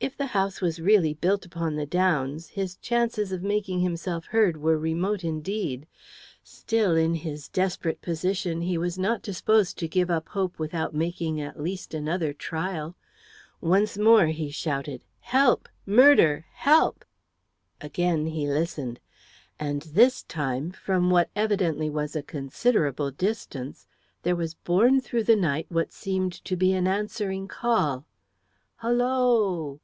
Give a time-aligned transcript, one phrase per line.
[0.00, 4.56] If the house was really built upon the Downs, his chances of making himself heard
[4.56, 5.88] were remote indeed.
[6.40, 11.40] Still, in his desperate position, he was not disposed to give up hope without making
[11.40, 12.94] at least another trial.
[13.60, 15.68] Once more he shouted "Help!
[15.84, 16.46] Murder!
[16.52, 17.04] Help!"
[17.80, 19.00] Again he listened.
[19.58, 23.88] And this time, from what evidently was a considerable distance,
[24.22, 28.06] there was borne through the night what seemed to be an answering call
[28.76, 29.80] "Hollo!"